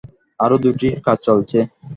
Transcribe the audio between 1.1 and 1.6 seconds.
চলছে।